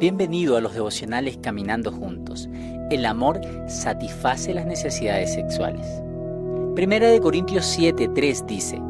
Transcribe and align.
Bienvenido 0.00 0.56
a 0.56 0.60
los 0.60 0.74
devocionales 0.74 1.38
Caminando 1.38 1.90
Juntos. 1.90 2.48
El 2.90 3.04
amor 3.04 3.40
satisface 3.66 4.54
las 4.54 4.66
necesidades 4.66 5.34
sexuales. 5.34 5.86
Primera 6.74 7.08
de 7.08 7.20
Corintios 7.20 7.66
7:3 7.66 8.46
dice 8.46 8.80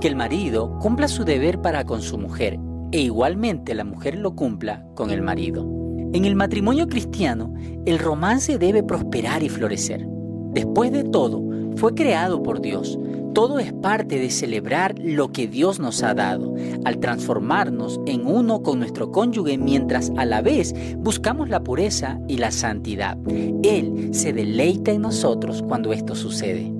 que 0.00 0.08
el 0.08 0.16
marido 0.16 0.78
cumpla 0.80 1.08
su 1.08 1.24
deber 1.24 1.60
para 1.60 1.84
con 1.84 2.02
su 2.02 2.18
mujer 2.18 2.58
e 2.92 3.00
igualmente 3.00 3.74
la 3.74 3.84
mujer 3.84 4.16
lo 4.18 4.34
cumpla 4.34 4.84
con 4.94 5.10
el 5.10 5.22
marido. 5.22 5.64
En 6.12 6.24
el 6.24 6.34
matrimonio 6.34 6.88
cristiano, 6.88 7.52
el 7.84 7.98
romance 7.98 8.58
debe 8.58 8.82
prosperar 8.82 9.42
y 9.42 9.48
florecer. 9.48 10.06
Después 10.52 10.92
de 10.92 11.04
todo, 11.04 11.42
fue 11.76 11.94
creado 11.94 12.42
por 12.42 12.60
Dios. 12.60 12.98
Todo 13.36 13.58
es 13.58 13.70
parte 13.70 14.18
de 14.18 14.30
celebrar 14.30 14.94
lo 14.98 15.30
que 15.30 15.46
Dios 15.46 15.78
nos 15.78 16.02
ha 16.02 16.14
dado, 16.14 16.54
al 16.86 17.00
transformarnos 17.00 18.00
en 18.06 18.24
uno 18.26 18.62
con 18.62 18.78
nuestro 18.78 19.12
cónyuge 19.12 19.58
mientras 19.58 20.10
a 20.16 20.24
la 20.24 20.40
vez 20.40 20.74
buscamos 20.96 21.50
la 21.50 21.62
pureza 21.62 22.18
y 22.28 22.38
la 22.38 22.50
santidad. 22.50 23.18
Él 23.62 24.08
se 24.12 24.32
deleita 24.32 24.90
en 24.90 25.02
nosotros 25.02 25.62
cuando 25.68 25.92
esto 25.92 26.14
sucede. 26.14 26.75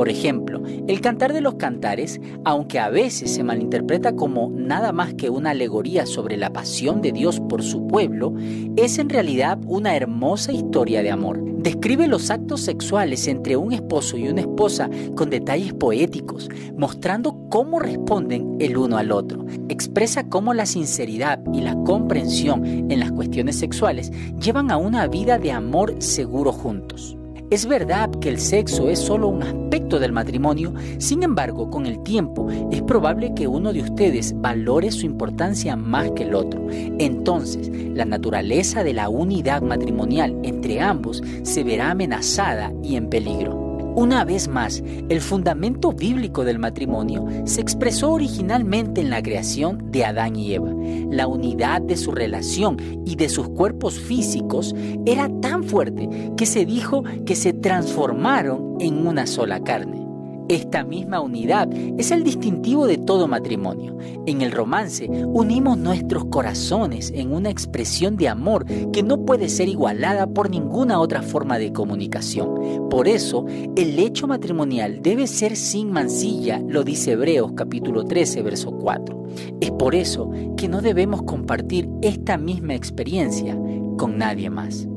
Por 0.00 0.08
ejemplo, 0.08 0.62
el 0.88 1.02
cantar 1.02 1.34
de 1.34 1.42
los 1.42 1.56
cantares, 1.56 2.22
aunque 2.46 2.78
a 2.78 2.88
veces 2.88 3.34
se 3.34 3.44
malinterpreta 3.44 4.16
como 4.16 4.50
nada 4.50 4.92
más 4.92 5.12
que 5.12 5.28
una 5.28 5.50
alegoría 5.50 6.06
sobre 6.06 6.38
la 6.38 6.54
pasión 6.54 7.02
de 7.02 7.12
Dios 7.12 7.38
por 7.38 7.62
su 7.62 7.86
pueblo, 7.86 8.32
es 8.76 8.98
en 8.98 9.10
realidad 9.10 9.58
una 9.66 9.94
hermosa 9.94 10.52
historia 10.52 11.02
de 11.02 11.10
amor. 11.10 11.44
Describe 11.44 12.08
los 12.08 12.30
actos 12.30 12.62
sexuales 12.62 13.28
entre 13.28 13.58
un 13.58 13.74
esposo 13.74 14.16
y 14.16 14.26
una 14.26 14.40
esposa 14.40 14.88
con 15.16 15.28
detalles 15.28 15.74
poéticos, 15.74 16.48
mostrando 16.78 17.36
cómo 17.50 17.78
responden 17.78 18.56
el 18.58 18.78
uno 18.78 18.96
al 18.96 19.12
otro. 19.12 19.44
Expresa 19.68 20.30
cómo 20.30 20.54
la 20.54 20.64
sinceridad 20.64 21.42
y 21.52 21.60
la 21.60 21.74
comprensión 21.84 22.64
en 22.64 23.00
las 23.00 23.12
cuestiones 23.12 23.58
sexuales 23.58 24.10
llevan 24.40 24.70
a 24.70 24.78
una 24.78 25.06
vida 25.08 25.36
de 25.36 25.52
amor 25.52 25.96
seguro 25.98 26.52
juntos. 26.52 27.19
Es 27.50 27.66
verdad 27.66 28.08
que 28.20 28.28
el 28.28 28.38
sexo 28.38 28.88
es 28.88 29.00
solo 29.00 29.26
un 29.26 29.42
aspecto 29.42 29.98
del 29.98 30.12
matrimonio, 30.12 30.72
sin 30.98 31.24
embargo, 31.24 31.68
con 31.68 31.84
el 31.84 32.00
tiempo 32.04 32.48
es 32.70 32.80
probable 32.82 33.34
que 33.34 33.48
uno 33.48 33.72
de 33.72 33.82
ustedes 33.82 34.40
valore 34.40 34.92
su 34.92 35.04
importancia 35.04 35.74
más 35.74 36.12
que 36.12 36.22
el 36.22 36.36
otro. 36.36 36.64
Entonces, 36.70 37.68
la 37.68 38.04
naturaleza 38.04 38.84
de 38.84 38.94
la 38.94 39.08
unidad 39.08 39.62
matrimonial 39.62 40.38
entre 40.44 40.80
ambos 40.80 41.24
se 41.42 41.64
verá 41.64 41.90
amenazada 41.90 42.72
y 42.84 42.94
en 42.94 43.10
peligro. 43.10 43.69
Una 43.94 44.24
vez 44.24 44.48
más, 44.48 44.82
el 45.08 45.20
fundamento 45.20 45.92
bíblico 45.92 46.44
del 46.44 46.58
matrimonio 46.58 47.26
se 47.44 47.60
expresó 47.60 48.12
originalmente 48.12 49.00
en 49.00 49.10
la 49.10 49.22
creación 49.22 49.90
de 49.90 50.04
Adán 50.04 50.36
y 50.36 50.54
Eva. 50.54 50.70
La 51.10 51.26
unidad 51.26 51.82
de 51.82 51.96
su 51.96 52.12
relación 52.12 52.76
y 53.04 53.16
de 53.16 53.28
sus 53.28 53.48
cuerpos 53.48 53.98
físicos 53.98 54.74
era 55.06 55.28
tan 55.40 55.64
fuerte 55.64 56.08
que 56.36 56.46
se 56.46 56.64
dijo 56.64 57.02
que 57.26 57.34
se 57.34 57.52
transformaron 57.52 58.76
en 58.80 59.06
una 59.06 59.26
sola 59.26 59.60
carne. 59.62 60.09
Esta 60.50 60.82
misma 60.82 61.20
unidad 61.20 61.68
es 61.96 62.10
el 62.10 62.24
distintivo 62.24 62.88
de 62.88 62.98
todo 62.98 63.28
matrimonio. 63.28 63.96
En 64.26 64.42
el 64.42 64.50
romance 64.50 65.08
unimos 65.08 65.78
nuestros 65.78 66.24
corazones 66.24 67.12
en 67.14 67.32
una 67.32 67.50
expresión 67.50 68.16
de 68.16 68.28
amor 68.28 68.66
que 68.92 69.04
no 69.04 69.24
puede 69.24 69.48
ser 69.48 69.68
igualada 69.68 70.26
por 70.26 70.50
ninguna 70.50 70.98
otra 70.98 71.22
forma 71.22 71.56
de 71.60 71.72
comunicación. 71.72 72.88
Por 72.90 73.06
eso, 73.06 73.46
el 73.76 73.96
hecho 74.00 74.26
matrimonial 74.26 75.02
debe 75.02 75.28
ser 75.28 75.54
sin 75.54 75.92
mancilla, 75.92 76.60
lo 76.66 76.82
dice 76.82 77.12
Hebreos 77.12 77.52
capítulo 77.54 78.04
13, 78.04 78.42
verso 78.42 78.72
4. 78.72 79.26
Es 79.60 79.70
por 79.70 79.94
eso 79.94 80.32
que 80.56 80.66
no 80.66 80.80
debemos 80.80 81.22
compartir 81.22 81.88
esta 82.02 82.36
misma 82.36 82.74
experiencia 82.74 83.56
con 83.96 84.18
nadie 84.18 84.50
más. 84.50 84.89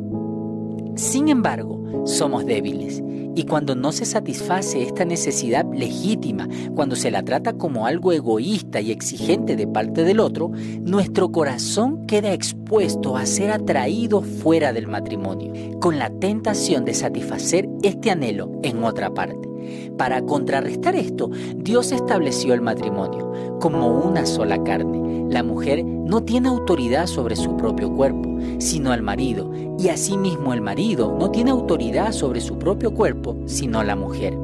Sin 0.95 1.27
embargo, 1.27 2.03
somos 2.05 2.45
débiles 2.45 3.01
y 3.35 3.45
cuando 3.45 3.75
no 3.75 3.91
se 3.91 4.05
satisface 4.05 4.83
esta 4.83 5.05
necesidad 5.05 5.65
legítima, 5.73 6.47
cuando 6.75 6.95
se 6.95 7.09
la 7.09 7.23
trata 7.23 7.53
como 7.53 7.87
algo 7.87 8.11
egoísta 8.11 8.79
y 8.79 8.91
exigente 8.91 9.55
de 9.55 9.65
parte 9.65 10.03
del 10.03 10.19
otro, 10.19 10.51
nuestro 10.81 11.31
corazón 11.31 12.05
queda 12.05 12.31
expuesto 12.33 13.17
a 13.17 13.25
ser 13.25 13.49
atraído 13.51 14.21
fuera 14.21 14.71
del 14.71 14.87
matrimonio, 14.87 15.79
con 15.79 15.97
la 15.97 16.11
tentación 16.11 16.85
de 16.85 16.93
satisfacer 16.93 17.67
este 17.81 18.11
anhelo 18.11 18.51
en 18.61 18.83
otra 18.83 19.11
parte. 19.13 19.49
Para 19.97 20.21
contrarrestar 20.23 20.95
esto, 20.95 21.31
Dios 21.55 21.91
estableció 21.91 22.53
el 22.53 22.61
matrimonio 22.61 23.57
como 23.59 23.87
una 23.87 24.25
sola 24.25 24.63
carne. 24.63 25.12
La 25.33 25.41
mujer 25.41 25.83
no 25.83 26.21
tiene 26.21 26.47
autoridad 26.47 27.07
sobre 27.07 27.35
su 27.35 27.57
propio 27.57 27.91
cuerpo, 27.91 28.37
sino 28.59 28.93
el 28.93 29.01
marido, 29.01 29.51
y 29.79 29.87
asimismo 29.87 30.53
el 30.53 30.61
marido 30.61 31.17
no 31.19 31.31
tiene 31.31 31.49
autoridad 31.49 32.11
sobre 32.11 32.39
su 32.39 32.59
propio 32.59 32.93
cuerpo, 32.93 33.35
sino 33.47 33.83
la 33.83 33.95
mujer. 33.95 34.37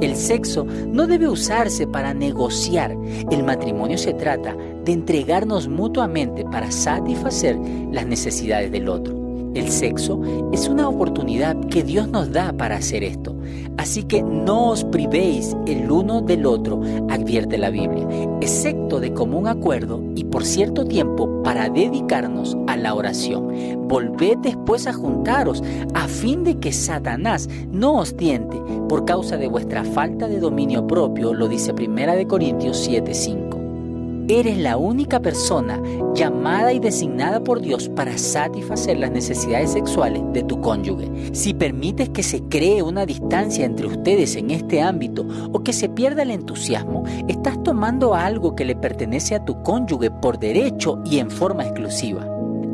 El 0.00 0.14
sexo 0.14 0.64
no 0.64 1.08
debe 1.08 1.28
usarse 1.28 1.84
para 1.88 2.14
negociar. 2.14 2.96
El 3.32 3.42
matrimonio 3.42 3.98
se 3.98 4.14
trata 4.14 4.54
de 4.84 4.92
entregarnos 4.92 5.66
mutuamente 5.66 6.44
para 6.44 6.70
satisfacer 6.70 7.58
las 7.90 8.06
necesidades 8.06 8.70
del 8.70 8.88
otro. 8.88 9.16
El 9.56 9.68
sexo 9.68 10.22
es 10.52 10.68
una 10.68 10.88
oportunidad 10.88 11.58
que 11.70 11.82
Dios 11.82 12.06
nos 12.06 12.30
da 12.30 12.52
para 12.52 12.76
hacer 12.76 13.02
esto. 13.02 13.34
Así 13.76 14.02
que 14.02 14.22
no 14.22 14.70
os 14.70 14.84
privéis 14.84 15.56
el 15.66 15.90
uno 15.90 16.20
del 16.20 16.46
otro, 16.46 16.80
advierte 17.08 17.56
la 17.56 17.70
Biblia, 17.70 18.06
excepto 18.40 19.00
de 19.00 19.12
común 19.12 19.46
acuerdo 19.46 20.02
y 20.14 20.24
por 20.24 20.44
cierto 20.44 20.84
tiempo 20.84 21.42
para 21.42 21.68
dedicarnos 21.68 22.56
a 22.66 22.76
la 22.76 22.94
oración. 22.94 23.88
Volved 23.88 24.38
después 24.38 24.86
a 24.86 24.92
juntaros 24.92 25.62
a 25.94 26.08
fin 26.08 26.44
de 26.44 26.58
que 26.58 26.72
Satanás 26.72 27.48
no 27.70 27.96
os 27.96 28.16
tiente 28.16 28.60
por 28.88 29.04
causa 29.04 29.36
de 29.36 29.48
vuestra 29.48 29.84
falta 29.84 30.28
de 30.28 30.40
dominio 30.40 30.86
propio, 30.86 31.32
lo 31.32 31.48
dice 31.48 31.72
1 31.72 32.28
Corintios 32.28 32.88
7:5. 32.88 33.49
Eres 34.30 34.58
la 34.58 34.76
única 34.76 35.18
persona 35.18 35.82
llamada 36.14 36.72
y 36.72 36.78
designada 36.78 37.42
por 37.42 37.60
Dios 37.60 37.88
para 37.88 38.16
satisfacer 38.16 38.96
las 38.96 39.10
necesidades 39.10 39.72
sexuales 39.72 40.22
de 40.32 40.44
tu 40.44 40.60
cónyuge. 40.60 41.34
Si 41.34 41.52
permites 41.52 42.10
que 42.10 42.22
se 42.22 42.40
cree 42.44 42.80
una 42.80 43.06
distancia 43.06 43.64
entre 43.64 43.88
ustedes 43.88 44.36
en 44.36 44.52
este 44.52 44.82
ámbito 44.82 45.26
o 45.52 45.64
que 45.64 45.72
se 45.72 45.88
pierda 45.88 46.22
el 46.22 46.30
entusiasmo, 46.30 47.02
estás 47.26 47.60
tomando 47.64 48.14
algo 48.14 48.54
que 48.54 48.64
le 48.64 48.76
pertenece 48.76 49.34
a 49.34 49.44
tu 49.44 49.64
cónyuge 49.64 50.12
por 50.12 50.38
derecho 50.38 51.02
y 51.04 51.18
en 51.18 51.28
forma 51.28 51.64
exclusiva. 51.64 52.24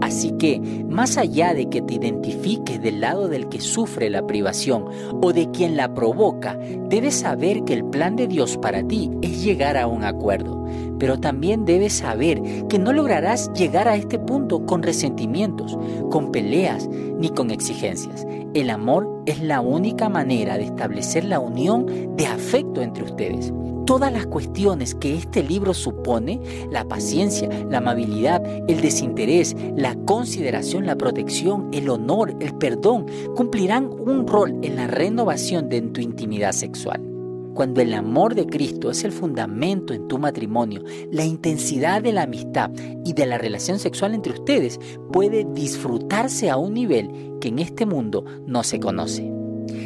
Así 0.02 0.32
que, 0.32 0.60
más 0.60 1.16
allá 1.16 1.54
de 1.54 1.70
que 1.70 1.80
te 1.80 1.94
identifiques 1.94 2.82
del 2.82 3.00
lado 3.00 3.28
del 3.28 3.48
que 3.48 3.62
sufre 3.62 4.10
la 4.10 4.26
privación 4.26 4.84
o 5.22 5.32
de 5.32 5.50
quien 5.50 5.76
la 5.76 5.94
provoca, 5.94 6.58
debes 6.88 7.14
saber 7.14 7.64
que 7.64 7.72
el 7.72 7.84
plan 7.86 8.14
de 8.14 8.26
Dios 8.26 8.58
para 8.58 8.86
ti 8.86 9.10
es 9.22 9.42
llegar 9.42 9.78
a 9.78 9.86
un 9.86 10.04
acuerdo. 10.04 10.66
Pero 10.98 11.18
también 11.18 11.64
debes 11.64 11.94
saber 11.94 12.40
que 12.68 12.78
no 12.78 12.92
lograrás 12.92 13.52
llegar 13.52 13.88
a 13.88 13.96
este 13.96 14.18
punto 14.18 14.64
con 14.66 14.82
resentimientos, 14.82 15.78
con 16.10 16.32
peleas 16.32 16.88
ni 16.88 17.30
con 17.30 17.50
exigencias. 17.50 18.26
El 18.54 18.70
amor 18.70 19.22
es 19.26 19.40
la 19.40 19.60
única 19.60 20.08
manera 20.08 20.56
de 20.56 20.64
establecer 20.64 21.24
la 21.24 21.40
unión 21.40 22.16
de 22.16 22.26
afecto 22.26 22.82
entre 22.82 23.04
ustedes 23.04 23.52
todas 23.86 24.12
las 24.12 24.26
cuestiones 24.26 24.94
que 24.94 25.14
este 25.14 25.42
libro 25.42 25.72
supone, 25.72 26.40
la 26.70 26.84
paciencia, 26.84 27.48
la 27.70 27.78
amabilidad, 27.78 28.44
el 28.68 28.80
desinterés, 28.80 29.56
la 29.76 29.94
consideración, 30.04 30.86
la 30.86 30.96
protección, 30.96 31.70
el 31.72 31.88
honor, 31.88 32.36
el 32.40 32.54
perdón, 32.56 33.06
cumplirán 33.36 33.86
un 33.86 34.26
rol 34.26 34.58
en 34.62 34.76
la 34.76 34.88
renovación 34.88 35.68
de 35.68 35.80
tu 35.82 36.00
intimidad 36.00 36.52
sexual. 36.52 37.15
Cuando 37.56 37.80
el 37.80 37.94
amor 37.94 38.34
de 38.34 38.44
Cristo 38.44 38.90
es 38.90 39.02
el 39.02 39.12
fundamento 39.12 39.94
en 39.94 40.08
tu 40.08 40.18
matrimonio, 40.18 40.82
la 41.10 41.24
intensidad 41.24 42.02
de 42.02 42.12
la 42.12 42.24
amistad 42.24 42.70
y 43.02 43.14
de 43.14 43.24
la 43.24 43.38
relación 43.38 43.78
sexual 43.78 44.14
entre 44.14 44.34
ustedes 44.34 44.78
puede 45.10 45.46
disfrutarse 45.54 46.50
a 46.50 46.58
un 46.58 46.74
nivel 46.74 47.38
que 47.40 47.48
en 47.48 47.60
este 47.60 47.86
mundo 47.86 48.26
no 48.46 48.62
se 48.62 48.78
conoce. 48.78 49.32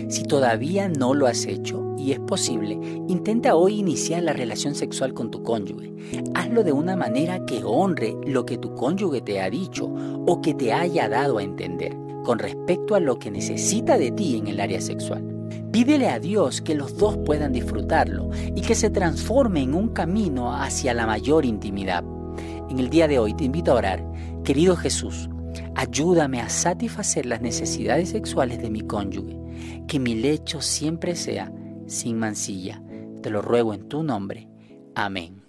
Si 0.08 0.25
todavía 0.25 0.88
no 0.88 1.14
lo 1.14 1.28
has 1.28 1.46
hecho, 1.46 1.94
y 1.96 2.11
es 2.11 2.19
posible, 2.19 2.76
intenta 3.06 3.55
hoy 3.55 3.78
iniciar 3.78 4.25
la 4.25 4.32
relación 4.32 4.75
sexual 4.75 5.14
con 5.14 5.31
tu 5.31 5.44
cónyuge. 5.44 5.94
Hazlo 6.34 6.64
de 6.64 6.72
una 6.72 6.96
manera 6.96 7.46
que 7.46 7.62
honre 7.62 8.17
lo 8.26 8.46
que 8.46 8.58
tu 8.58 8.75
cónyuge 8.75 9.20
te 9.20 9.40
ha 9.40 9.49
dicho 9.49 9.87
o 9.87 10.43
que 10.43 10.55
te 10.55 10.72
haya 10.72 11.08
dado 11.08 11.38
a 11.38 11.44
entender 11.44 11.96
con 12.25 12.40
respecto 12.40 12.96
a 12.96 13.00
lo 13.00 13.20
que 13.20 13.31
necesita 13.31 13.96
de 13.96 14.11
ti 14.11 14.38
en 14.38 14.49
el 14.49 14.58
área 14.58 14.81
sexual. 14.81 15.30
Pídele 15.72 16.08
a 16.08 16.19
Dios 16.19 16.61
que 16.61 16.75
los 16.75 16.96
dos 16.96 17.17
puedan 17.19 17.52
disfrutarlo 17.52 18.31
y 18.56 18.61
que 18.61 18.75
se 18.75 18.90
transforme 18.90 19.62
en 19.62 19.75
un 19.75 19.90
camino 19.90 20.55
hacia 20.55 20.94
la 20.94 21.06
mayor 21.06 21.44
intimidad. 21.44 22.05
En 22.69 22.78
el 22.78 22.90
día 22.90 23.06
de 23.06 23.19
hoy 23.19 23.34
te 23.34 23.44
invito 23.44 23.72
a 23.72 23.76
orar. 23.76 24.05
Querido 24.44 24.76
Jesús, 24.76 25.28
ayúdame 25.76 26.40
a 26.40 26.49
satisfacer 26.49 27.26
las 27.26 27.40
necesidades 27.40 28.11
sexuales 28.11 28.61
de 28.61 28.70
mi 28.70 28.81
cónyuge. 28.81 29.38
Que 29.87 30.00
mi 30.00 30.14
lecho 30.14 30.61
siempre 30.61 31.14
sea 31.14 31.52
sin 31.87 32.19
mancilla. 32.19 32.82
Te 33.22 33.31
lo 33.31 33.40
ruego 33.43 33.72
en 33.72 33.88
tu 33.88 34.02
nombre. 34.02 34.49
Amén. 34.94 35.39